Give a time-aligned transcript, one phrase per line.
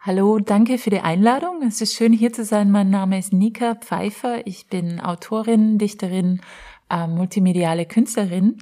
[0.00, 1.60] Hallo, danke für die Einladung.
[1.66, 2.70] Es ist schön hier zu sein.
[2.70, 4.46] Mein Name ist Nika Pfeiffer.
[4.46, 6.40] Ich bin Autorin, Dichterin,
[6.88, 8.58] äh, multimediale Künstlerin.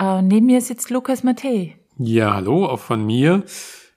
[0.00, 1.76] Äh, neben mir sitzt Lukas Mattei.
[1.96, 3.44] Ja, hallo, auch von mir.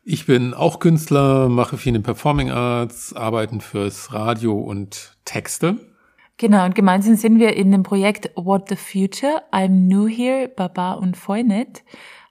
[0.03, 5.77] Ich bin auch Künstler, mache viel in Performing Arts, arbeiten fürs Radio und Texte.
[6.37, 10.93] Genau, und gemeinsam sind wir in dem Projekt What the Future, I'm New Here, Baba
[10.93, 11.83] und Foynet.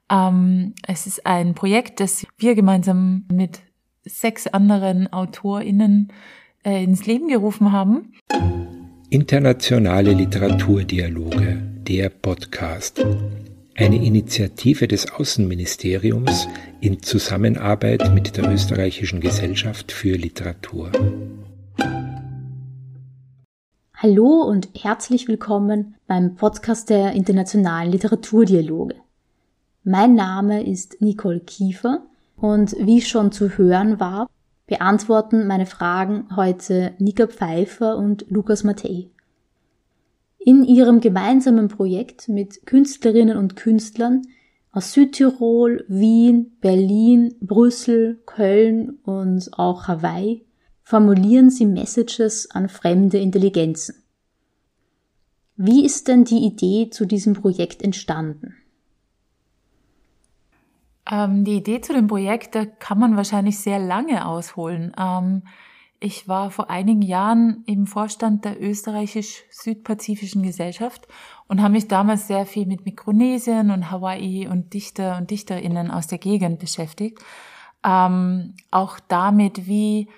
[0.08, 3.62] Ähm, es ist ein Projekt, das wir gemeinsam mit
[4.04, 6.08] sechs anderen AutorInnen
[6.64, 8.12] äh, ins Leben gerufen haben.
[9.10, 13.04] Internationale Literaturdialoge, der Podcast.
[13.74, 16.48] Eine Initiative des Außenministeriums
[16.80, 20.92] in Zusammenarbeit mit der Österreichischen Gesellschaft für Literatur.
[23.94, 28.96] Hallo und herzlich willkommen beim Podcast der Internationalen Literaturdialoge.
[29.84, 32.02] Mein Name ist Nicole Kiefer
[32.42, 34.28] und wie schon zu hören war,
[34.66, 39.10] beantworten meine Fragen heute Nika Pfeiffer und Lukas Mattei.
[40.40, 44.22] In ihrem gemeinsamen Projekt mit Künstlerinnen und Künstlern
[44.72, 50.44] aus Südtirol, Wien, Berlin, Brüssel, Köln und auch Hawaii
[50.82, 54.02] formulieren sie Messages an fremde Intelligenzen.
[55.56, 58.56] Wie ist denn die Idee zu diesem Projekt entstanden?
[61.12, 64.92] Ähm, die Idee zu dem Projekt, da kann man wahrscheinlich sehr lange ausholen.
[64.98, 65.42] Ähm,
[66.00, 71.06] ich war vor einigen Jahren im Vorstand der österreichisch-südpazifischen Gesellschaft
[71.46, 76.06] und habe mich damals sehr viel mit Mikronesien und Hawaii und Dichter und Dichterinnen aus
[76.06, 77.18] der Gegend beschäftigt.
[77.84, 80.08] Ähm, auch damit, wie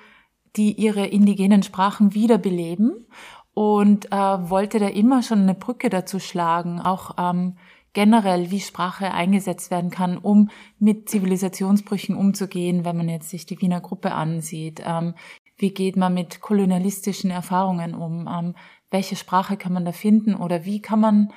[0.56, 3.08] die ihre indigenen Sprachen wiederbeleben
[3.52, 7.56] und äh, wollte da immer schon eine Brücke dazu schlagen, auch ähm,
[7.94, 13.60] generell, wie Sprache eingesetzt werden kann, um mit Zivilisationsbrüchen umzugehen, wenn man jetzt sich die
[13.60, 14.82] Wiener Gruppe ansieht.
[14.84, 15.14] Ähm,
[15.56, 18.28] wie geht man mit kolonialistischen Erfahrungen um?
[18.28, 18.54] Ähm,
[18.90, 20.34] welche Sprache kann man da finden?
[20.34, 21.32] Oder wie kann man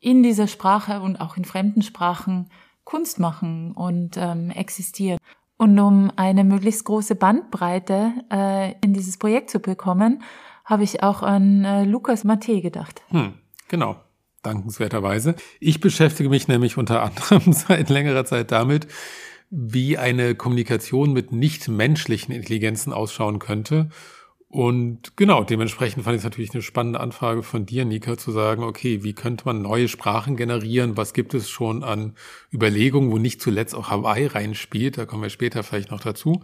[0.00, 2.50] in dieser Sprache und auch in fremden Sprachen
[2.84, 5.18] Kunst machen und ähm, existieren?
[5.56, 10.22] Und um eine möglichst große Bandbreite äh, in dieses Projekt zu bekommen,
[10.64, 13.02] habe ich auch an äh, Lukas Matte gedacht.
[13.10, 13.34] Hm,
[13.68, 13.96] genau
[14.42, 15.34] dankenswerterweise.
[15.58, 18.86] Ich beschäftige mich nämlich unter anderem seit längerer Zeit damit,
[19.50, 23.88] wie eine Kommunikation mit nichtmenschlichen Intelligenzen ausschauen könnte.
[24.48, 28.64] Und genau, dementsprechend fand ich es natürlich eine spannende Anfrage von dir, Nika, zu sagen,
[28.64, 30.96] okay, wie könnte man neue Sprachen generieren?
[30.96, 32.14] Was gibt es schon an
[32.52, 34.98] Überlegungen, wo nicht zuletzt auch Hawaii reinspielt?
[34.98, 36.42] Da kommen wir später vielleicht noch dazu.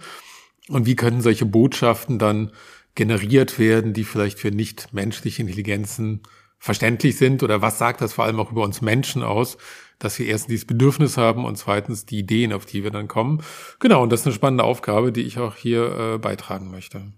[0.68, 2.52] Und wie könnten solche Botschaften dann
[2.94, 6.22] generiert werden, die vielleicht für nichtmenschliche Intelligenzen
[6.58, 9.58] verständlich sind oder was sagt das vor allem auch über uns Menschen aus,
[9.98, 13.42] dass wir erstens dieses Bedürfnis haben und zweitens die Ideen, auf die wir dann kommen.
[13.78, 17.12] Genau, und das ist eine spannende Aufgabe, die ich auch hier äh, beitragen möchte.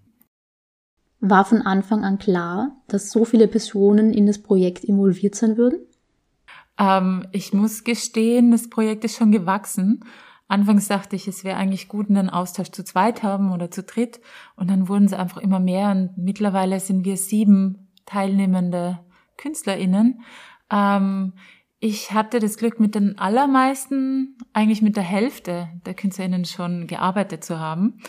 [1.21, 5.81] War von Anfang an klar, dass so viele Personen in das Projekt involviert sein würden?
[6.79, 10.05] Ähm, ich muss gestehen, das Projekt ist schon gewachsen.
[10.47, 14.21] Anfangs dachte ich, es wäre eigentlich gut, einen Austausch zu zweit haben oder zu dritt.
[14.55, 15.91] Und dann wurden es einfach immer mehr.
[15.91, 19.01] Und mittlerweile sind wir sieben teilnehmende
[19.39, 20.21] KünstlerInnen.
[20.71, 21.33] Ähm,
[21.81, 27.45] ich hatte das Glück, mit den allermeisten, eigentlich mit der Hälfte der KünstlerInnen schon gearbeitet
[27.45, 28.01] zu haben.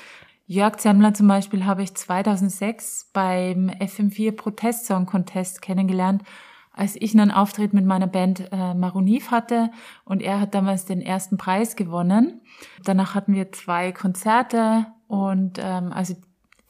[0.48, 6.24] Jörg Zemmler zum Beispiel habe ich 2006 beim FM4 Protest Song Contest kennengelernt,
[6.72, 9.70] als ich einen Auftritt mit meiner Band äh, Maruniv hatte
[10.06, 12.42] und er hat damals den ersten Preis gewonnen.
[12.84, 16.16] Danach hatten wir zwei Konzerte und ähm, also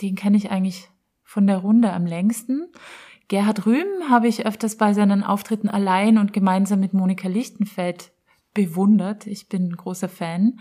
[0.01, 0.89] den kenne ich eigentlich
[1.23, 2.67] von der Runde am längsten.
[3.29, 8.12] Gerhard Rühm habe ich öfters bei seinen Auftritten allein und gemeinsam mit Monika Lichtenfeld
[8.56, 9.28] bewundert.
[9.28, 10.59] Ich bin großer Fan.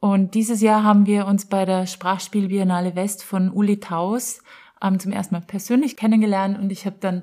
[0.00, 4.42] Und dieses Jahr haben wir uns bei der Sprachspiel Biennale West von Uli Taus
[4.82, 7.22] ähm, zum ersten Mal persönlich kennengelernt und ich habe dann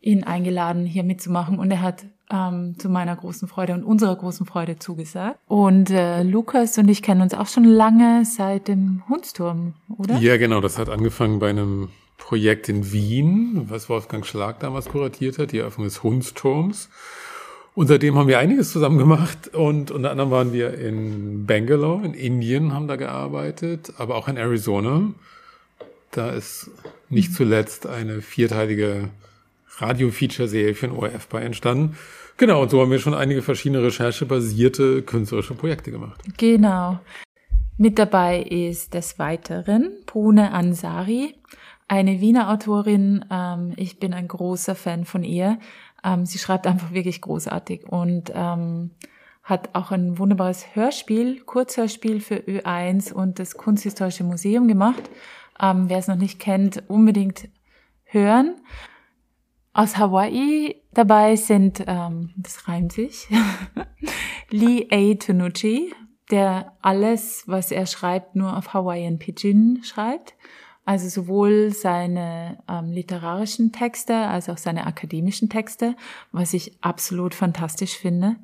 [0.00, 4.46] ihn eingeladen, hier mitzumachen und er hat ähm, zu meiner großen Freude und unserer großen
[4.46, 5.38] Freude zugesagt.
[5.46, 10.16] Und äh, Lukas und ich kennen uns auch schon lange seit dem Hundsturm, oder?
[10.16, 10.60] Ja, genau.
[10.62, 11.90] Das hat angefangen bei einem
[12.22, 16.88] Projekt in Wien, was Wolfgang Schlag damals kuratiert hat, die Eröffnung des Hundsturms.
[17.74, 22.14] Und seitdem haben wir einiges zusammen gemacht und unter anderem waren wir in Bangalore, in
[22.14, 25.12] Indien, haben da gearbeitet, aber auch in Arizona.
[26.12, 26.70] Da ist
[27.08, 29.08] nicht zuletzt eine vierteilige
[29.78, 31.96] Radio-Feature-Serie für den ORF bei entstanden.
[32.36, 36.22] Genau, und so haben wir schon einige verschiedene recherchebasierte künstlerische Projekte gemacht.
[36.36, 37.00] Genau.
[37.78, 41.34] Mit dabei ist des Weiteren Brune Ansari,
[41.92, 43.22] eine Wiener Autorin.
[43.30, 45.58] Ähm, ich bin ein großer Fan von ihr.
[46.02, 48.92] Ähm, sie schreibt einfach wirklich großartig und ähm,
[49.42, 55.02] hat auch ein wunderbares Hörspiel, Kurzhörspiel für Ö1 und das Kunsthistorische Museum gemacht.
[55.60, 57.50] Ähm, wer es noch nicht kennt, unbedingt
[58.04, 58.56] hören.
[59.74, 63.28] Aus Hawaii dabei sind, ähm, das reimt sich,
[64.50, 65.14] Lee A.
[65.14, 65.92] Tanucci,
[66.30, 70.34] der alles, was er schreibt, nur auf Hawaiian Pidgin schreibt.
[70.84, 75.94] Also sowohl seine ähm, literarischen Texte als auch seine akademischen Texte,
[76.32, 78.36] was ich absolut fantastisch finde.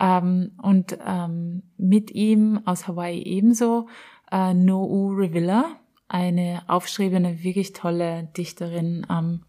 [0.00, 3.88] Ähm, und ähm, mit ihm aus Hawaii ebenso
[4.32, 5.76] äh, No'u Revilla,
[6.08, 9.06] eine aufschriebene, wirklich tolle Dichterin.
[9.10, 9.42] Ähm,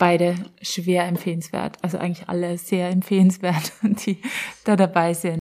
[0.00, 4.18] beide schwer empfehlenswert, also eigentlich alle sehr empfehlenswert, die
[4.64, 5.38] da dabei sind.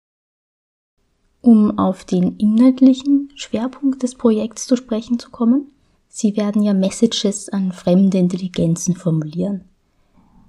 [1.40, 5.71] Um auf den inhaltlichen Schwerpunkt des Projekts zu sprechen zu kommen,
[6.14, 9.64] Sie werden ja Messages an fremde Intelligenzen formulieren.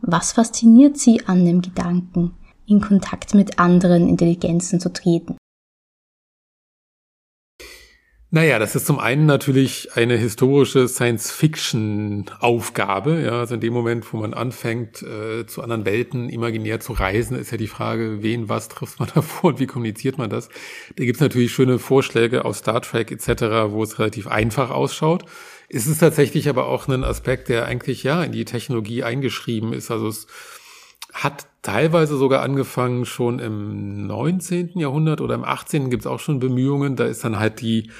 [0.01, 2.33] Was fasziniert Sie an dem Gedanken,
[2.65, 5.37] in Kontakt mit anderen Intelligenzen zu treten?
[8.35, 13.21] Naja, das ist zum einen natürlich eine historische Science-Fiction-Aufgabe.
[13.21, 17.37] Ja, also in dem Moment, wo man anfängt, äh, zu anderen Welten imaginär zu reisen,
[17.37, 20.49] ist ja die Frage, wen, was trifft man davor und wie kommuniziert man das?
[20.95, 25.25] Da gibt's natürlich schöne Vorschläge aus Star Trek etc., wo es relativ einfach ausschaut.
[25.69, 29.91] Es ist tatsächlich aber auch ein Aspekt, der eigentlich ja in die Technologie eingeschrieben ist.
[29.91, 30.25] Also es
[31.13, 34.79] hat teilweise sogar angefangen schon im 19.
[34.79, 35.91] Jahrhundert oder im 18.
[35.91, 36.95] gibt es auch schon Bemühungen.
[36.95, 37.91] Da ist dann halt die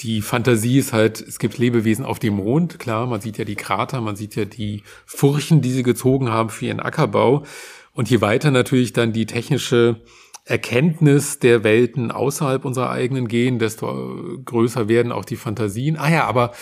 [0.00, 3.56] die Fantasie ist halt, es gibt Lebewesen auf dem Mond, klar, man sieht ja die
[3.56, 7.44] Krater, man sieht ja die Furchen, die sie gezogen haben für ihren Ackerbau.
[7.92, 10.00] Und je weiter natürlich dann die technische
[10.44, 15.96] Erkenntnis der Welten außerhalb unserer eigenen gehen, desto größer werden auch die Fantasien.
[15.96, 16.52] Ah ja, aber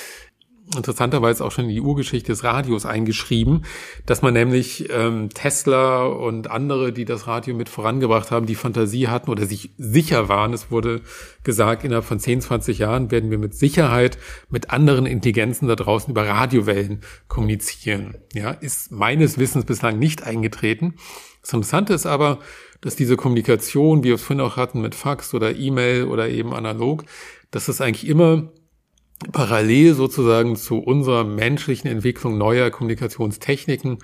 [0.76, 3.65] interessanterweise auch schon in die Urgeschichte des Radios eingeschrieben,
[4.06, 9.09] dass man nämlich ähm, Tesla und andere, die das Radio mit vorangebracht haben, die Fantasie
[9.09, 10.53] hatten oder sich sicher waren.
[10.53, 11.00] Es wurde
[11.43, 14.19] gesagt, innerhalb von 10, 20 Jahren werden wir mit Sicherheit
[14.50, 18.17] mit anderen Intelligenzen da draußen über Radiowellen kommunizieren.
[18.35, 20.94] Ja, ist meines Wissens bislang nicht eingetreten.
[21.43, 22.38] Das Interessante ist aber,
[22.81, 26.53] dass diese Kommunikation, wie wir es vorhin auch hatten, mit Fax oder E-Mail oder eben
[26.53, 27.05] analog,
[27.50, 28.53] dass das eigentlich immer
[29.32, 33.99] parallel sozusagen zu unserer menschlichen Entwicklung neuer Kommunikationstechniken,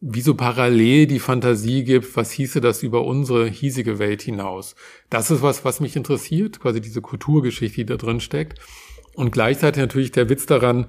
[0.00, 4.74] wie so parallel die Fantasie gibt, was hieße das über unsere hiesige Welt hinaus.
[5.10, 8.58] Das ist was, was mich interessiert, quasi diese Kulturgeschichte, die da drin steckt.
[9.14, 10.86] Und gleichzeitig natürlich der Witz daran,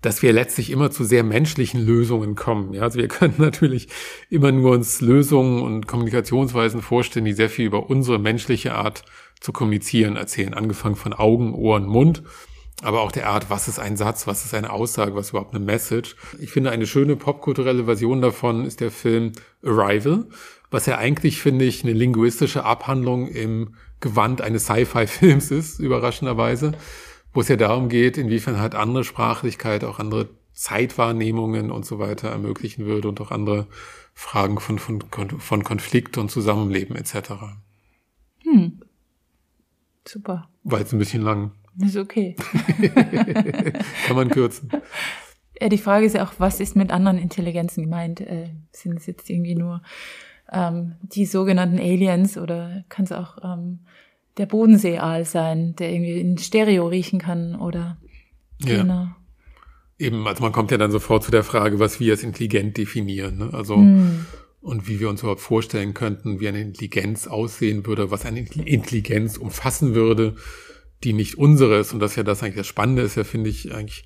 [0.00, 2.74] dass wir letztlich immer zu sehr menschlichen Lösungen kommen.
[2.74, 3.88] Ja, also wir können natürlich
[4.30, 9.04] immer nur uns Lösungen und Kommunikationsweisen vorstellen, die sehr viel über unsere menschliche Art
[9.40, 12.22] zu kommunizieren erzählen, angefangen von Augen, Ohren, Mund
[12.82, 15.54] aber auch der Art, was ist ein Satz, was ist eine Aussage, was ist überhaupt
[15.54, 16.16] eine Message.
[16.40, 19.32] Ich finde, eine schöne popkulturelle Version davon ist der Film
[19.64, 20.26] Arrival,
[20.70, 26.72] was ja eigentlich, finde ich, eine linguistische Abhandlung im Gewand eines Sci-Fi-Films ist, überraschenderweise,
[27.32, 32.28] wo es ja darum geht, inwiefern halt andere Sprachlichkeit, auch andere Zeitwahrnehmungen und so weiter
[32.28, 33.68] ermöglichen würde und auch andere
[34.12, 35.00] Fragen von, von,
[35.38, 37.32] von Konflikt und Zusammenleben etc.
[38.42, 38.80] Hm.
[40.06, 40.50] Super.
[40.64, 41.52] War jetzt ein bisschen lang.
[41.78, 42.36] Ist okay.
[44.06, 44.70] Kann man kürzen.
[45.60, 48.20] Ja, die Frage ist ja auch, was ist mit anderen Intelligenzen gemeint?
[48.20, 49.82] Äh, sind es jetzt irgendwie nur
[50.52, 53.80] ähm, die sogenannten Aliens oder kann es auch ähm,
[54.36, 57.96] der Bodenseeaal sein, der irgendwie in Stereo riechen kann oder
[58.64, 58.82] ja.
[58.82, 59.08] Genau.
[59.98, 63.38] Eben, also man kommt ja dann sofort zu der Frage, was wir als intelligent definieren.
[63.38, 63.50] Ne?
[63.52, 64.26] Also hm.
[64.60, 69.36] und wie wir uns überhaupt vorstellen könnten, wie eine Intelligenz aussehen würde, was eine Intelligenz
[69.36, 70.34] umfassen würde
[71.04, 71.92] die nicht unsere ist.
[71.92, 74.04] Und das ist ja das eigentlich das Spannende ist ja, finde ich, eigentlich,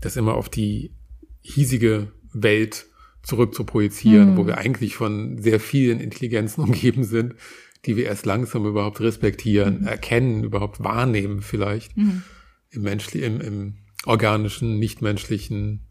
[0.00, 0.92] das immer auf die
[1.40, 2.86] hiesige Welt
[3.22, 4.36] zurück zu projizieren, mhm.
[4.36, 7.34] wo wir eigentlich von sehr vielen Intelligenzen umgeben sind,
[7.86, 9.86] die wir erst langsam überhaupt respektieren, mhm.
[9.86, 12.22] erkennen, überhaupt wahrnehmen vielleicht mhm.
[12.70, 13.74] im menschlichen, im, im
[14.06, 15.86] organischen, nichtmenschlichen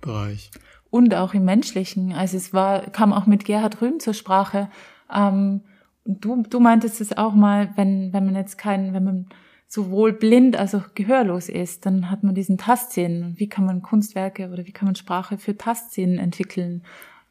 [0.00, 0.50] Bereich.
[0.90, 2.12] Und auch im menschlichen.
[2.12, 4.70] Also es war, kam auch mit Gerhard Rühm zur Sprache.
[5.12, 5.62] Ähm,
[6.04, 9.26] du, du meintest es auch mal, wenn, wenn man jetzt keinen, wenn man
[9.68, 13.34] sowohl blind als auch gehörlos ist, dann hat man diesen Tastsinn.
[13.36, 16.84] Wie kann man Kunstwerke oder wie kann man Sprache für Tastsinn entwickeln?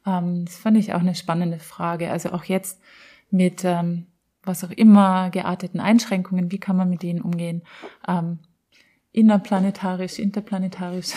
[0.06, 2.10] Ähm, das fand ich auch eine spannende Frage.
[2.10, 2.80] Also auch jetzt
[3.30, 4.06] mit ähm,
[4.42, 7.62] was auch immer gearteten Einschränkungen, wie kann man mit denen umgehen?
[8.06, 8.38] Ähm,
[9.12, 11.12] innerplanetarisch, interplanetarisch.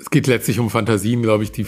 [0.00, 1.66] Es geht letztlich um Fantasien, glaube ich, die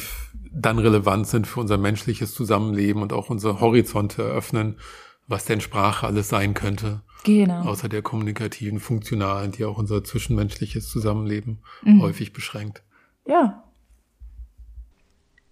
[0.52, 4.78] dann relevant sind für unser menschliches Zusammenleben und auch unsere Horizonte eröffnen,
[5.26, 7.02] was denn Sprache alles sein könnte.
[7.24, 7.62] Genau.
[7.62, 12.02] Außer der kommunikativen, funktionalen, die auch unser zwischenmenschliches Zusammenleben mhm.
[12.02, 12.82] häufig beschränkt.
[13.26, 13.64] Ja.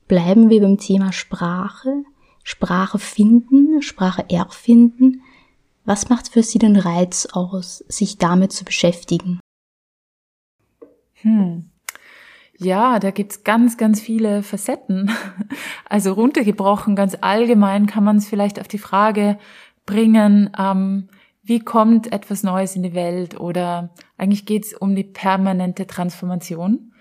[0.06, 2.04] Bleiben wir beim Thema Sprache.
[2.42, 5.22] Sprache finden, Sprache erfinden.
[5.84, 9.40] Was macht für Sie den Reiz aus, sich damit zu beschäftigen?
[11.14, 11.70] Hm.
[12.56, 15.10] Ja, da gibt's ganz, ganz viele Facetten.
[15.90, 19.38] Also runtergebrochen, ganz allgemein kann man es vielleicht auf die Frage
[19.86, 21.08] bringen, ähm,
[21.48, 23.38] wie kommt etwas Neues in die Welt?
[23.38, 26.92] Oder eigentlich geht's um die permanente Transformation.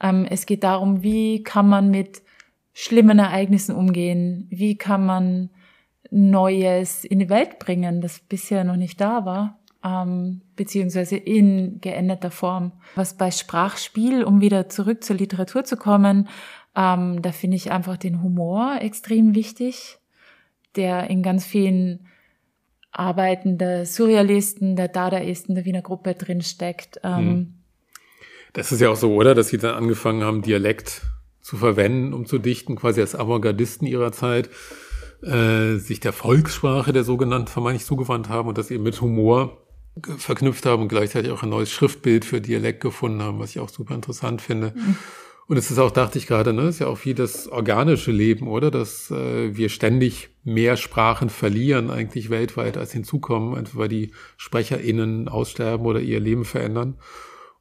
[0.00, 2.22] Ähm, es geht darum, wie kann man mit
[2.72, 4.46] schlimmen Ereignissen umgehen?
[4.50, 5.50] Wie kann man
[6.10, 9.58] Neues in die Welt bringen, das bisher noch nicht da war?
[9.84, 12.72] ähm, beziehungsweise in geänderter Form.
[12.94, 16.28] Was bei Sprachspiel, um wieder zurück zur Literatur zu kommen,
[16.76, 19.98] ähm, da finde ich einfach den Humor extrem wichtig,
[20.76, 22.06] der in ganz vielen
[22.92, 27.00] Arbeiten der Surrealisten, der Dadaisten der Wiener Gruppe drin steckt.
[27.02, 27.54] Ähm, hm.
[28.52, 31.02] das ist ja auch so, oder, dass sie dann angefangen haben, Dialekt
[31.40, 34.50] zu verwenden, um zu dichten, quasi als Avantgardisten ihrer Zeit,
[35.22, 39.58] äh, sich der Volkssprache der sogenannten vermeintlich zugewandt haben und das eben mit Humor
[40.18, 43.68] verknüpft haben und gleichzeitig auch ein neues Schriftbild für Dialekt gefunden haben, was ich auch
[43.68, 44.72] super interessant finde.
[44.74, 44.96] Mhm.
[45.52, 48.48] Und es ist auch, dachte ich gerade, ne, ist ja auch wie das organische Leben,
[48.48, 48.70] oder?
[48.70, 55.28] Dass äh, wir ständig mehr Sprachen verlieren, eigentlich weltweit, als hinzukommen, einfach weil die SprecherInnen
[55.28, 56.96] aussterben oder ihr Leben verändern.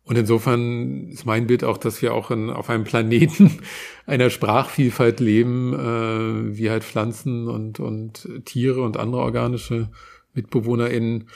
[0.06, 3.60] Und insofern ist mein Bild auch, dass wir auch in, auf einem Planeten
[4.06, 9.90] einer Sprachvielfalt leben, äh, wie halt Pflanzen und, und Tiere und andere organische
[10.34, 11.28] MitbewohnerInnen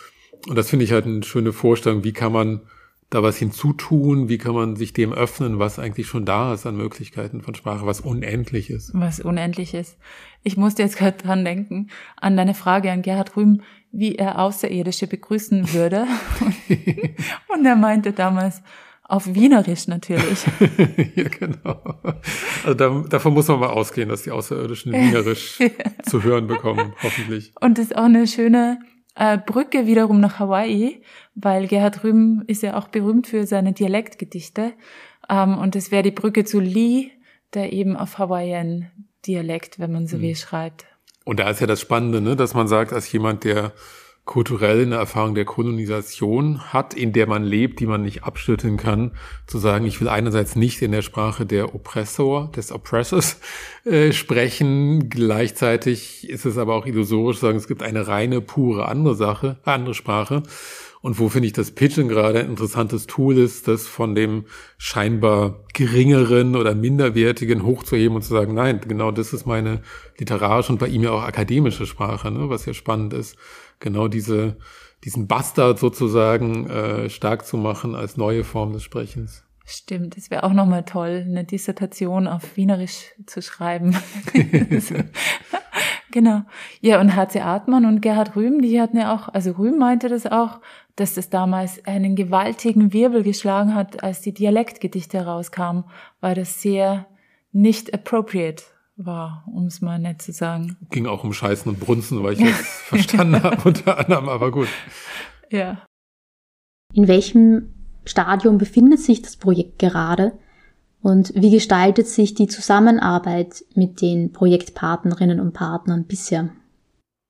[0.48, 2.62] und das finde ich halt eine schöne Vorstellung, wie kann man
[3.10, 6.76] da was hinzutun, wie kann man sich dem öffnen, was eigentlich schon da ist an
[6.76, 8.92] Möglichkeiten von Sprache, was unendlich ist.
[8.94, 9.98] Was unendlich ist.
[10.44, 15.08] Ich musste jetzt gerade dran denken, an deine Frage an Gerhard Rühm, wie er Außerirdische
[15.08, 16.08] begrüßen würde.
[17.48, 18.62] Und er meinte damals,
[19.08, 20.46] auf Wienerisch natürlich.
[21.16, 21.80] ja, genau.
[22.64, 25.60] Also da, davon muss man mal ausgehen, dass die Außerirdischen Wienerisch
[26.04, 27.54] zu hören bekommen, hoffentlich.
[27.62, 28.80] Und das ist auch eine schöne
[29.16, 31.02] äh, Brücke wiederum nach Hawaii,
[31.36, 34.74] weil Gerhard Rühm ist ja auch berühmt für seine Dialektgedichte.
[35.30, 37.12] Ähm, und es wäre die Brücke zu Lee,
[37.54, 38.90] der eben auf Hawaiian
[39.28, 40.22] Dialekt, wenn man so mhm.
[40.22, 40.86] will, schreibt.
[41.26, 43.74] Und da ist ja das Spannende, ne, dass man sagt, als jemand, der
[44.26, 49.12] kulturell eine Erfahrung der Kolonisation hat, in der man lebt, die man nicht abschütteln kann,
[49.46, 53.40] zu sagen, ich will einerseits nicht in der Sprache der Oppressor, des Oppressors
[53.86, 58.88] äh, sprechen, gleichzeitig ist es aber auch illusorisch zu sagen, es gibt eine reine, pure
[58.88, 60.42] andere Sache, andere Sprache.
[61.06, 64.46] Und wo finde ich das Pitchen gerade ein interessantes Tool ist, das von dem
[64.80, 69.84] scheinbar geringeren oder minderwertigen hochzuheben und zu sagen, nein, genau das ist meine
[70.18, 73.38] literarische und bei ihm ja auch akademische Sprache, ne, was ja spannend ist
[73.80, 74.58] genau diese,
[75.04, 79.44] diesen Bastard sozusagen äh, stark zu machen als neue Form des Sprechens.
[79.64, 83.96] Stimmt, es wäre auch nochmal toll, eine Dissertation auf Wienerisch zu schreiben.
[86.12, 86.44] genau.
[86.82, 87.42] Ja, und H.C.
[87.42, 90.62] Artmann und Gerhard Rühm, die hatten ja auch, also Rühm meinte das auch,
[90.96, 95.84] dass das damals einen gewaltigen Wirbel geschlagen hat, als die Dialektgedichte herauskamen,
[96.22, 97.06] weil das sehr
[97.52, 98.64] nicht appropriate
[98.96, 100.78] war, um es mal nett zu sagen.
[100.90, 104.70] Ging auch um Scheißen und Brunzen, weil ich das verstanden habe unter anderem, aber gut.
[105.50, 105.86] Ja.
[106.94, 107.74] In welchem
[108.06, 110.38] Stadium befindet sich das Projekt gerade
[111.02, 116.50] und wie gestaltet sich die Zusammenarbeit mit den Projektpartnerinnen und Partnern bisher?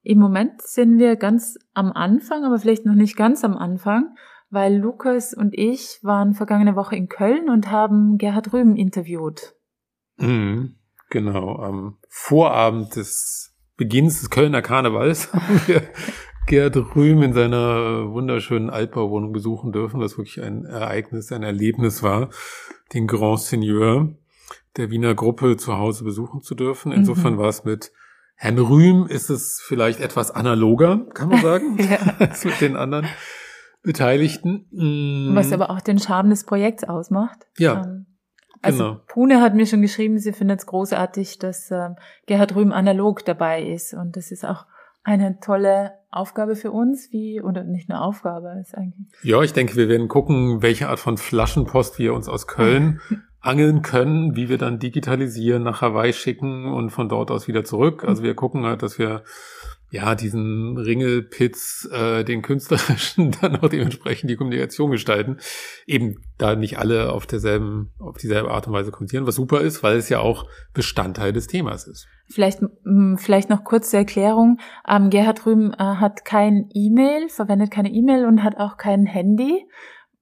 [0.05, 4.15] Im Moment sind wir ganz am Anfang, aber vielleicht noch nicht ganz am Anfang,
[4.51, 9.55] weil Lukas und ich waren vergangene Woche in Köln und haben Gerhard Rüben interviewt.
[10.17, 10.75] Mhm.
[11.09, 15.81] Genau, am Vorabend des Beginns des Kölner Karnevals haben wir
[16.45, 22.29] Gerd Rühm in seiner wunderschönen Altbauwohnung besuchen dürfen, was wirklich ein Ereignis, ein Erlebnis war,
[22.93, 24.15] den Grand Seigneur
[24.77, 26.91] der Wiener Gruppe zu Hause besuchen zu dürfen.
[26.91, 27.37] Insofern mhm.
[27.39, 27.91] war es mit
[28.35, 31.77] Herrn Rühm ist es vielleicht etwas analoger, kann man sagen,
[32.19, 33.07] als mit den anderen
[33.81, 34.67] Beteiligten.
[35.33, 35.53] Was mm.
[35.53, 37.47] aber auch den Charme des Projekts ausmacht.
[37.57, 37.83] Ja.
[37.83, 38.05] Ähm,
[38.61, 39.01] also genau.
[39.07, 41.89] Pune hat mir schon geschrieben, sie findet es großartig, dass äh,
[42.25, 43.93] Gerhard Rühm analog dabei ist.
[43.93, 44.65] Und das ist auch
[45.03, 49.07] eine tolle Aufgabe für uns, wie, oder nicht eine Aufgabe, ist eigentlich.
[49.21, 52.99] Ja, ich denke, wir werden gucken, welche Art von Flaschenpost wir uns aus Köln
[53.45, 58.03] angeln können, wie wir dann digitalisieren, nach Hawaii schicken und von dort aus wieder zurück.
[58.03, 59.23] Also wir gucken halt, dass wir
[59.91, 65.37] ja, diesen Ringelpitz, äh, den künstlerischen, dann auch dementsprechend die Kommunikation gestalten.
[65.85, 69.83] Eben da nicht alle auf derselben, auf dieselbe Art und Weise kommunizieren, was super ist,
[69.83, 72.07] weil es ja auch Bestandteil des Themas ist.
[72.27, 72.59] Vielleicht,
[73.17, 74.57] vielleicht noch kurze Erklärung.
[74.87, 79.65] Ähm, Gerhard Rühm äh, hat kein E-Mail, verwendet keine E-Mail und hat auch kein Handy.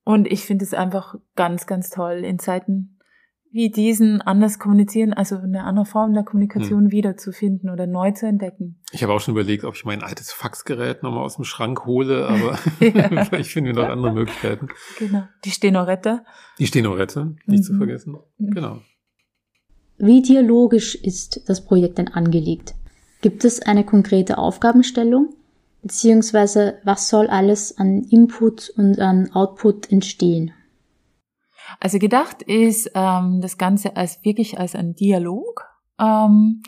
[0.04, 3.00] Und ich finde es einfach ganz, ganz toll in Zeiten
[3.54, 6.92] wie diesen anders kommunizieren, also eine andere Form der Kommunikation hm.
[6.92, 8.82] wiederzufinden oder neu zu entdecken.
[8.92, 12.28] Ich habe auch schon überlegt, ob ich mein altes Faxgerät nochmal aus dem Schrank hole,
[12.28, 14.70] aber vielleicht finden wir noch andere Möglichkeiten.
[14.98, 15.24] Genau.
[15.46, 16.24] Die Stenorette.
[16.58, 17.64] Die Stenorette, nicht mhm.
[17.64, 18.18] zu vergessen.
[18.40, 18.52] Mhm.
[18.52, 18.80] Genau.
[20.00, 22.74] Wie dialogisch ist das Projekt denn angelegt?
[23.22, 25.36] Gibt es eine konkrete Aufgabenstellung?
[25.84, 30.54] Beziehungsweise was soll alles an Input und an Output entstehen?
[31.80, 35.66] Also gedacht ist ähm, das Ganze als wirklich als ein Dialog.
[36.00, 36.62] Ähm,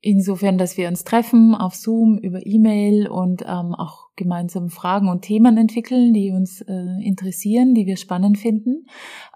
[0.00, 5.22] insofern, dass wir uns treffen auf Zoom über E-Mail und ähm, auch gemeinsam Fragen und
[5.22, 8.86] Themen entwickeln, die uns äh, interessieren, die wir spannend finden.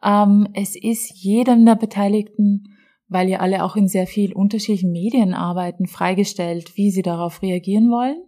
[0.02, 2.76] Ähm, es ist jedem der Beteiligten,
[3.08, 7.90] weil ihr alle auch in sehr viel unterschiedlichen Medien arbeiten, freigestellt, wie sie darauf reagieren
[7.90, 8.22] wollen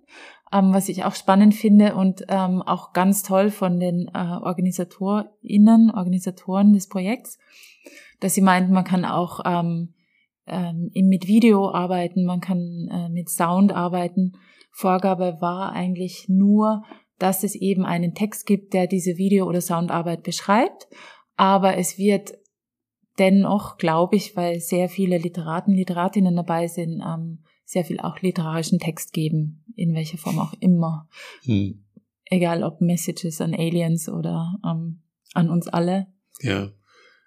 [0.53, 5.91] ähm, was ich auch spannend finde und ähm, auch ganz toll von den äh, OrganisatorInnen,
[5.91, 7.39] Organisatoren des Projekts,
[8.21, 9.95] dass sie meinten, man kann auch ähm,
[10.47, 14.33] ähm, mit Video arbeiten, man kann äh, mit Sound arbeiten.
[14.71, 16.83] Vorgabe war eigentlich nur,
[17.19, 20.89] dass es eben einen Text gibt, der diese Video- oder Soundarbeit beschreibt,
[21.37, 22.33] aber es wird
[23.19, 28.79] dennoch, glaube ich, weil sehr viele Literaten, Literatinnen dabei sind, ähm, sehr viel auch literarischen
[28.79, 31.09] Text geben, in welcher Form auch immer.
[31.45, 31.83] Hm.
[32.27, 35.01] Egal ob Messages an Aliens oder ähm,
[35.33, 36.07] an uns alle.
[36.41, 36.71] Ja.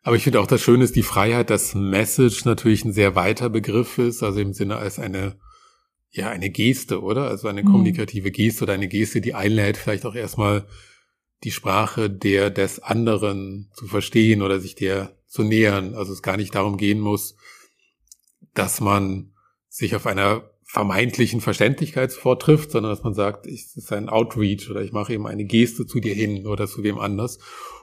[0.03, 3.49] Aber ich finde auch das Schöne ist die Freiheit, dass Message natürlich ein sehr weiter
[3.49, 5.39] Begriff ist, also im Sinne als eine,
[6.11, 7.27] ja, eine Geste, oder?
[7.27, 7.71] Also eine hm.
[7.71, 10.67] kommunikative Geste oder eine Geste, die einlädt, vielleicht auch erstmal
[11.43, 15.95] die Sprache der des anderen zu verstehen oder sich der zu nähern.
[15.95, 17.35] Also es gar nicht darum gehen muss,
[18.53, 19.34] dass man
[19.75, 24.81] sich auf einer vermeintlichen Verständlichkeit vortrifft, sondern dass man sagt, es ist ein Outreach oder
[24.81, 27.39] ich mache eben eine Geste zu dir hin oder zu wem anders.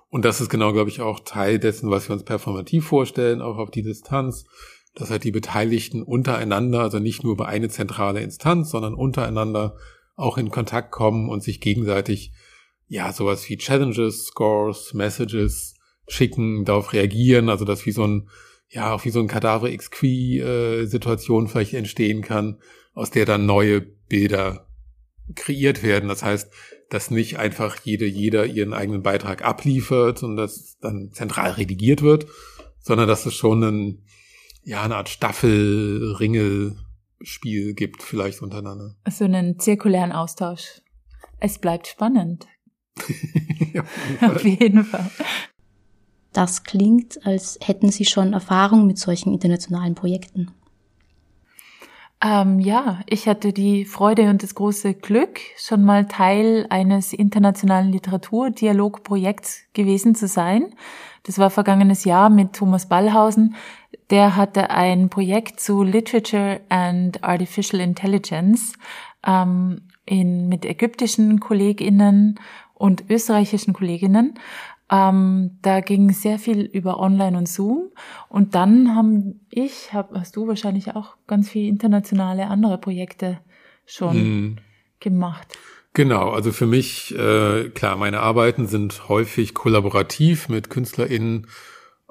[0.08, 3.58] Und das ist genau, glaube ich, auch Teil dessen, was wir uns performativ vorstellen, auch
[3.58, 4.46] auf die Distanz,
[4.94, 9.76] dass halt die Beteiligten untereinander, also nicht nur über eine zentrale Instanz, sondern untereinander
[10.16, 12.32] auch in Kontakt kommen und sich gegenseitig,
[12.88, 15.74] ja, sowas wie Challenges, Scores, Messages
[16.08, 18.28] schicken, darauf reagieren, also dass wie so ein
[18.72, 22.58] ja, auch wie so ein Kadaver XQ-Situation äh, vielleicht entstehen kann,
[22.94, 24.66] aus der dann neue Bilder
[25.34, 26.08] kreiert werden.
[26.08, 26.50] Das heißt,
[26.88, 32.24] dass nicht einfach jede, jeder ihren eigenen Beitrag abliefert und das dann zentral redigiert wird,
[32.80, 34.06] sondern dass es schon ein,
[34.62, 38.96] ja, eine Art Staffel-Ringel-Spiel gibt, vielleicht untereinander.
[39.10, 40.80] So einen zirkulären Austausch.
[41.40, 42.46] Es bleibt spannend.
[43.74, 43.84] ja,
[44.20, 45.10] auf, jeden Fall.
[46.32, 50.50] Das klingt, als hätten Sie schon Erfahrung mit solchen internationalen Projekten.
[52.24, 57.90] Ähm, ja, ich hatte die Freude und das große Glück, schon mal Teil eines internationalen
[57.90, 60.72] Literaturdialogprojekts gewesen zu sein.
[61.24, 63.56] Das war vergangenes Jahr mit Thomas Ballhausen.
[64.10, 68.74] Der hatte ein Projekt zu Literature and Artificial Intelligence
[69.26, 72.38] ähm, in, mit ägyptischen KollegInnen
[72.74, 74.34] und österreichischen Kolleginnen.
[74.92, 77.90] Ähm, da ging sehr viel über Online und Zoom.
[78.28, 83.40] Und dann haben ich, hab, hast du wahrscheinlich auch ganz viele internationale andere Projekte
[83.86, 84.56] schon mhm.
[85.00, 85.56] gemacht.
[85.94, 91.46] Genau, also für mich, äh, klar, meine Arbeiten sind häufig kollaborativ mit KünstlerInnen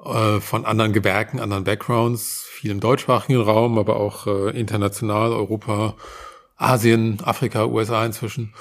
[0.04, 5.94] äh, von anderen Gewerken, anderen Backgrounds, viel im deutschsprachigen Raum, aber auch äh, international, Europa,
[6.56, 8.54] Asien, Afrika, USA inzwischen.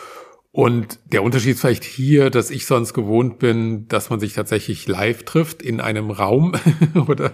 [0.52, 4.88] Und der Unterschied ist vielleicht hier, dass ich sonst gewohnt bin, dass man sich tatsächlich
[4.88, 6.54] live trifft in einem Raum
[7.08, 7.34] oder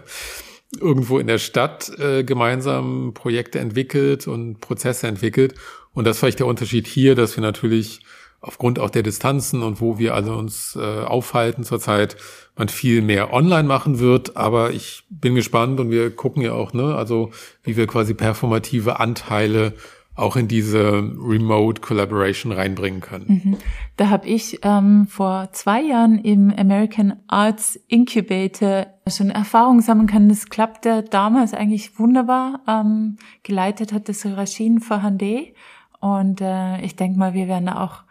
[0.80, 5.56] irgendwo in der Stadt äh, gemeinsam Projekte entwickelt und Prozesse entwickelt.
[5.94, 8.02] Und das ist vielleicht der Unterschied hier, dass wir natürlich
[8.40, 12.18] aufgrund auch der Distanzen und wo wir alle uns äh, aufhalten zurzeit,
[12.56, 14.38] man viel mehr online machen wird.
[14.38, 17.32] Aber ich bin gespannt und wir gucken ja auch, ne, also
[17.64, 19.74] wie wir quasi performative Anteile
[20.18, 23.42] auch in diese Remote Collaboration reinbringen können.
[23.44, 23.58] Mhm.
[23.98, 30.30] Da habe ich ähm, vor zwei Jahren im American Arts Incubator schon Erfahrungen sammeln können.
[30.30, 32.62] Das klappte damals eigentlich wunderbar.
[32.68, 35.54] Ähm, geleitet hat das Rasheen Fahande.
[36.00, 38.04] Und äh, ich denke mal, wir werden da auch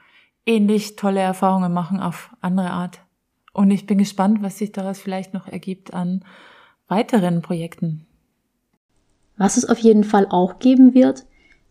[0.47, 3.01] ähnlich tolle Erfahrungen machen auf andere Art.
[3.53, 6.25] Und ich bin gespannt, was sich daraus vielleicht noch ergibt an
[6.87, 8.07] weiteren Projekten.
[9.37, 11.27] Was es auf jeden Fall auch geben wird,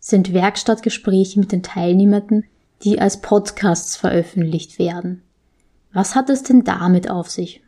[0.06, 2.44] sind Werkstattgespräche mit den Teilnehmenden,
[2.84, 5.22] die als Podcasts veröffentlicht werden.
[5.92, 7.60] Was hat es denn damit auf sich?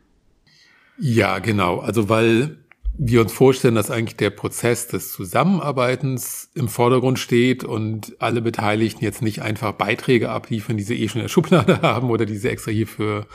[0.97, 1.79] Ja, genau.
[1.79, 2.59] Also weil
[2.97, 9.03] wir uns vorstellen, dass eigentlich der Prozess des Zusammenarbeitens im Vordergrund steht und alle Beteiligten
[9.03, 12.37] jetzt nicht einfach Beiträge abliefern, die sie eh schon in der Schublade haben oder die
[12.37, 13.27] sie extra hierfür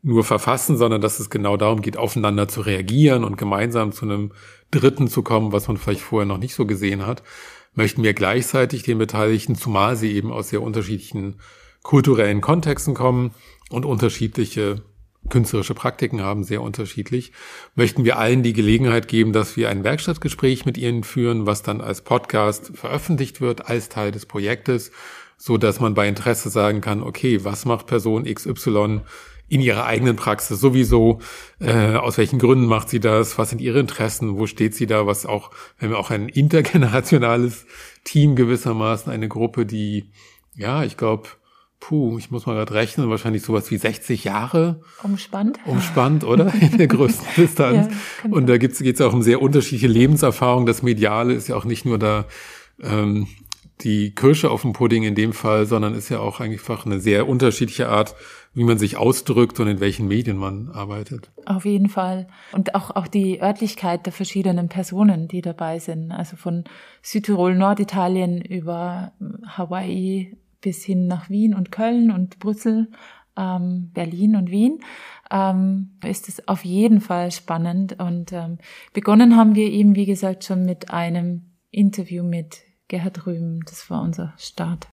[0.00, 4.32] nur verfassen, sondern dass es genau darum geht, aufeinander zu reagieren und gemeinsam zu einem
[4.70, 7.22] Dritten zu kommen, was man vielleicht vorher noch nicht so gesehen hat,
[7.76, 11.36] möchten wir gleichzeitig den Beteiligten, zumal sie eben aus sehr unterschiedlichen
[11.82, 13.32] kulturellen Kontexten kommen
[13.70, 14.82] und unterschiedliche
[15.28, 17.32] künstlerische Praktiken haben, sehr unterschiedlich,
[17.74, 21.80] möchten wir allen die Gelegenheit geben, dass wir ein Werkstattgespräch mit ihnen führen, was dann
[21.80, 24.92] als Podcast veröffentlicht wird, als Teil des Projektes,
[25.36, 29.00] so dass man bei Interesse sagen kann, okay, was macht Person XY
[29.48, 31.20] in ihrer eigenen Praxis sowieso,
[31.60, 35.06] äh, aus welchen Gründen macht sie das, was sind ihre Interessen, wo steht sie da,
[35.06, 37.66] was auch, wenn wir auch ein intergenerationales
[38.04, 40.10] Team gewissermaßen, eine Gruppe, die,
[40.54, 41.28] ja, ich glaube,
[41.78, 44.80] puh, ich muss mal gerade rechnen, wahrscheinlich sowas wie 60 Jahre.
[45.02, 45.60] Umspannt.
[45.66, 46.52] Umspannt, oder?
[46.60, 47.88] In der größten Distanz.
[48.24, 50.66] ja, und da geht es auch um sehr unterschiedliche Lebenserfahrungen.
[50.66, 52.24] Das Mediale ist ja auch nicht nur da
[52.82, 53.28] ähm,
[53.82, 57.28] die Kirsche auf dem Pudding in dem Fall, sondern ist ja auch einfach eine sehr
[57.28, 58.14] unterschiedliche Art,
[58.56, 61.30] wie man sich ausdrückt und in welchen Medien man arbeitet.
[61.44, 62.26] Auf jeden Fall.
[62.52, 66.10] Und auch, auch die Örtlichkeit der verschiedenen Personen, die dabei sind.
[66.10, 66.64] Also von
[67.02, 69.12] Südtirol, Norditalien über
[69.46, 72.90] Hawaii, bis hin nach Wien und Köln und Brüssel,
[73.36, 74.80] ähm, Berlin und Wien,
[75.30, 78.00] ähm, ist es auf jeden Fall spannend.
[78.00, 78.56] Und ähm,
[78.94, 83.60] begonnen haben wir eben, wie gesagt, schon mit einem Interview mit Gerhard Rühm.
[83.66, 84.88] Das war unser Start.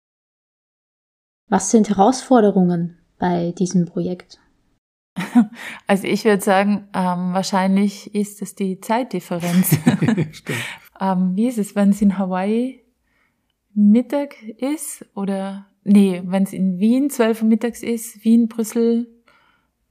[1.47, 4.39] Was sind Herausforderungen bei diesem Projekt?
[5.88, 9.77] Also ich würde sagen, ähm, wahrscheinlich ist es die Zeitdifferenz.
[10.99, 12.81] ähm, wie ist es, wenn es in Hawaii
[13.73, 19.07] Mittag ist oder nee, wenn es in Wien 12 Uhr mittags ist, Wien, Brüssel,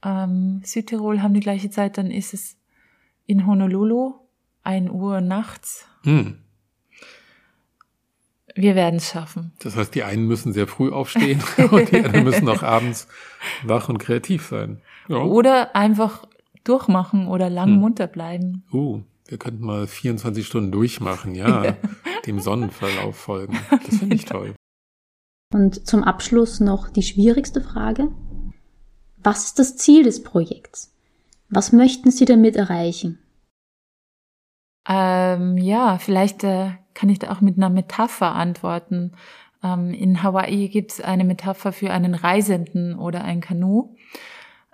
[0.03, 2.59] ähm, Südtirol haben die gleiche Zeit, dann ist es
[3.27, 4.15] in Honolulu
[4.63, 5.87] 1 Uhr nachts.
[6.03, 6.39] Hm.
[8.55, 9.53] Wir werden es schaffen.
[9.61, 13.09] Das heißt, die einen müssen sehr früh aufstehen und die anderen müssen noch abends
[13.65, 14.81] wach und kreativ sein.
[15.09, 15.19] Ja.
[15.19, 16.27] Oder einfach
[16.65, 17.81] durchmachen oder lang hm.
[17.81, 18.65] munter bleiben.
[18.73, 21.77] Uh, wir könnten mal 24 Stunden durchmachen, ja.
[22.27, 23.59] dem Sonnenverlauf folgen.
[23.71, 24.55] Das finde ich toll.
[25.53, 28.09] Und zum Abschluss noch die schwierigste Frage.
[29.17, 30.95] Was ist das Ziel des Projekts?
[31.49, 33.19] Was möchten Sie damit erreichen?
[34.89, 39.13] Ähm, ja, vielleicht äh, kann ich da auch mit einer Metapher antworten.
[39.63, 43.95] Ähm, in Hawaii gibt es eine Metapher für einen Reisenden oder ein Kanu.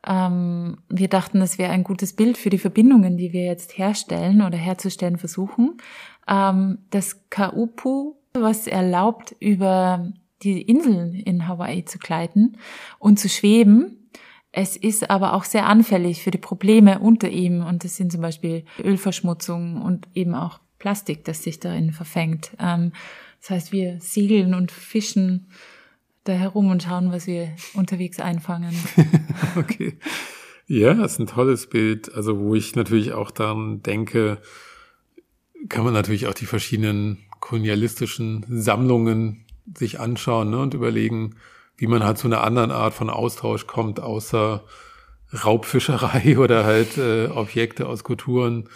[0.07, 4.43] Ähm, wir dachten, das wäre ein gutes Bild für die Verbindungen, die wir jetzt herstellen
[4.43, 5.79] oder herzustellen versuchen.
[6.29, 12.59] Ähm, das Kaupu, was erlaubt, über die Inseln in Hawaii zu gleiten
[12.99, 14.11] und zu schweben.
[14.53, 18.23] Es ist aber auch sehr anfällig für die Probleme unter ihm und das sind zum
[18.23, 22.53] Beispiel Ölverschmutzung und eben auch Plastik, das sich darin verfängt.
[22.61, 22.93] Ähm,
[23.41, 25.49] das heißt, wir segeln und fischen
[26.23, 28.73] da herum und schauen, was wir unterwegs einfangen.
[29.57, 29.99] okay.
[30.69, 32.15] Ja, das ist ein tolles Bild.
[32.15, 34.39] Also, wo ich natürlich auch dann denke,
[35.69, 39.45] kann man natürlich auch die verschiedenen kolonialistischen Sammlungen
[39.77, 41.35] sich anschauen ne, und überlegen,
[41.77, 44.63] wie man halt zu einer anderen Art von Austausch kommt, außer
[45.33, 48.69] Raubfischerei oder halt äh, Objekte aus Kulturen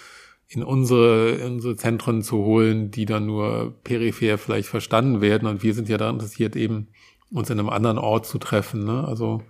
[0.52, 5.46] in unsere, in unsere Zentren zu holen, die dann nur peripher vielleicht verstanden werden.
[5.46, 6.88] Und wir sind ja daran interessiert, eben
[7.30, 8.84] uns in einem anderen Ort zu treffen.
[8.84, 9.06] Ne?
[9.06, 9.42] Also,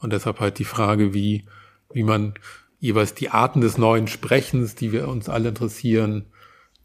[0.00, 1.44] und deshalb halt die Frage, wie,
[1.92, 2.34] wie man
[2.78, 6.24] jeweils die Arten des neuen Sprechens, die wir uns alle interessieren,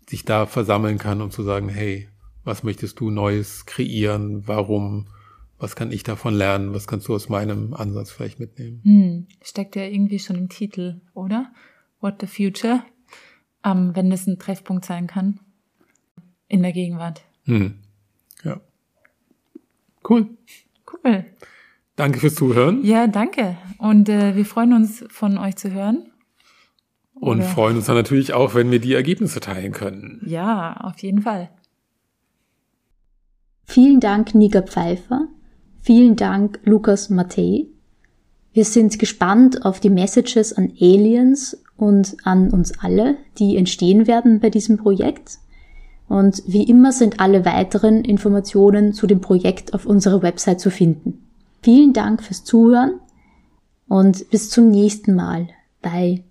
[0.10, 2.10] sich da versammeln kann, um zu sagen, hey,
[2.43, 4.47] was möchtest du Neues kreieren?
[4.47, 5.07] Warum?
[5.57, 6.73] Was kann ich davon lernen?
[6.73, 8.81] Was kannst du aus meinem Ansatz vielleicht mitnehmen?
[8.84, 11.53] Hm, steckt ja irgendwie schon im Titel, oder?
[12.01, 12.84] What the Future?
[13.63, 15.39] Ähm, wenn das ein Treffpunkt sein kann.
[16.47, 17.21] In der Gegenwart.
[17.45, 17.76] Hm.
[18.43, 18.60] Ja.
[20.08, 20.30] Cool.
[20.91, 21.26] Cool.
[21.95, 22.84] Danke fürs Zuhören.
[22.84, 23.58] Ja, danke.
[23.78, 26.12] Und äh, wir freuen uns, von euch zu hören.
[27.15, 27.32] Oder?
[27.32, 30.21] Und freuen uns dann natürlich auch, wenn wir die Ergebnisse teilen können.
[30.26, 31.50] Ja, auf jeden Fall.
[33.65, 35.28] Vielen Dank, Niga Pfeiffer.
[35.82, 37.67] Vielen Dank, Lukas Mattei.
[38.54, 44.39] Wir sind gespannt auf die Messages an Aliens und an uns alle, die entstehen werden
[44.39, 45.39] bei diesem Projekt.
[46.08, 51.28] Und wie immer sind alle weiteren Informationen zu dem Projekt auf unserer Website zu finden.
[51.63, 53.00] Vielen Dank fürs Zuhören
[53.88, 55.48] und bis zum nächsten Mal
[55.82, 56.24] bei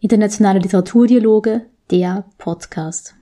[0.00, 3.14] Internationale Literaturdialoge, der Podcast.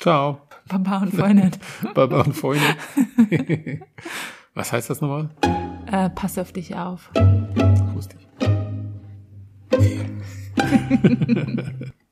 [0.00, 0.38] Ciao.
[0.66, 1.50] Baba und Freundin.
[1.94, 2.74] Baba und Freundin.
[4.54, 5.28] Was heißt das nochmal?
[5.92, 7.10] Äh, pass auf dich auf.
[7.94, 8.16] Wusste
[9.84, 10.00] ich.